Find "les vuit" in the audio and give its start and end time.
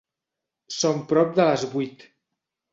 1.53-2.05